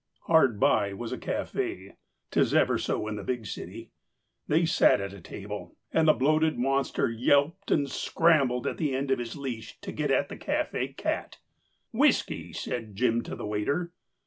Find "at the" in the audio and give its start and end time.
8.65-8.95, 10.09-10.37